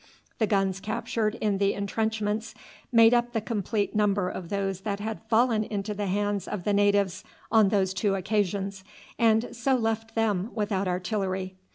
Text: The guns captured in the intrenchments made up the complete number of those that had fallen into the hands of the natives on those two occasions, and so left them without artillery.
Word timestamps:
The 0.39 0.47
guns 0.47 0.79
captured 0.79 1.35
in 1.35 1.59
the 1.59 1.73
intrenchments 1.75 2.55
made 2.91 3.13
up 3.13 3.33
the 3.33 3.39
complete 3.39 3.95
number 3.95 4.29
of 4.29 4.49
those 4.49 4.81
that 4.81 4.99
had 4.99 5.21
fallen 5.29 5.63
into 5.63 5.93
the 5.93 6.07
hands 6.07 6.47
of 6.47 6.63
the 6.63 6.73
natives 6.73 7.23
on 7.51 7.69
those 7.69 7.93
two 7.93 8.15
occasions, 8.15 8.83
and 9.19 9.55
so 9.55 9.75
left 9.75 10.15
them 10.15 10.49
without 10.55 10.87
artillery. 10.87 11.55